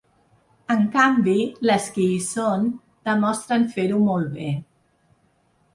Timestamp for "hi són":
2.15-2.67